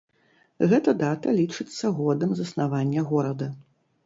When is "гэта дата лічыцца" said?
0.71-1.93